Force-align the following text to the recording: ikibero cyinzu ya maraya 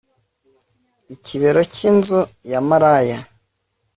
ikibero 1.15 1.61
cyinzu 1.75 2.19
ya 2.51 2.59
maraya 2.67 3.19